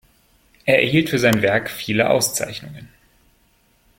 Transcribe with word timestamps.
Er 0.65 0.81
erhielt 0.81 1.11
für 1.11 1.19
sein 1.19 1.43
Werk 1.43 1.69
viele 1.69 2.09
Auszeichnungen. 2.09 2.89